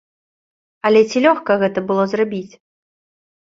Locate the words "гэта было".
1.65-2.03